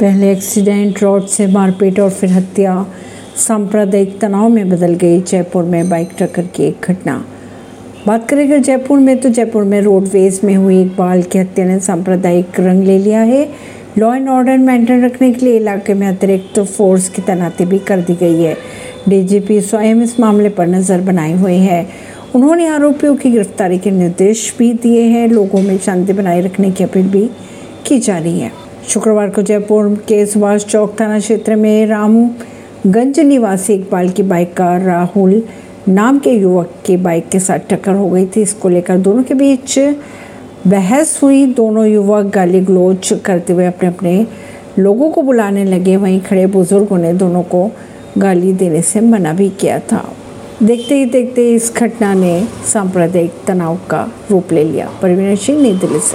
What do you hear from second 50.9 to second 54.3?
ही, देखते इस घटना ने सांप्रदायिक तनाव का